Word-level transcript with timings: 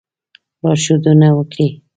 لارښودنه 0.61 1.29
وکړي. 1.37 1.67